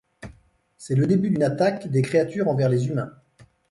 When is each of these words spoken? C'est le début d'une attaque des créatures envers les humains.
C'est 0.77 0.95
le 0.95 1.05
début 1.05 1.29
d'une 1.29 1.43
attaque 1.43 1.87
des 1.91 2.01
créatures 2.01 2.47
envers 2.47 2.69
les 2.69 2.87
humains. 2.87 3.11